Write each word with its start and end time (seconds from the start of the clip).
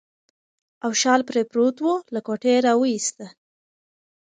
او 0.83 0.91
شال 1.01 1.21
پرې 1.27 1.41
پروت 1.51 1.77
و، 1.81 1.87
له 2.13 2.19
کوټې 2.27 2.53
راوایسته. 2.67 3.25